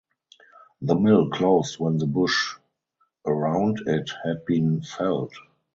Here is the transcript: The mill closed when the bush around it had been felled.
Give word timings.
The 0.81 0.95
mill 0.95 1.29
closed 1.29 1.79
when 1.79 1.97
the 1.99 2.07
bush 2.07 2.55
around 3.23 3.81
it 3.85 4.09
had 4.25 4.43
been 4.47 4.81
felled. 4.81 5.35